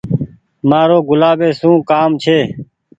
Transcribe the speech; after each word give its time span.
مآرو 0.69 0.99
گل 1.09 1.21
لي 1.39 1.49
سون 1.59 1.75
ڪآم 1.89 2.11
ڇي۔ 2.23 2.39